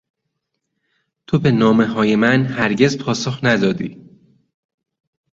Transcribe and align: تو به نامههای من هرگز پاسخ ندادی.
تو 1.27 1.39
به 1.39 1.51
نامههای 1.51 2.15
من 2.15 2.45
هرگز 2.45 2.97
پاسخ 2.97 3.39
ندادی. 3.43 4.09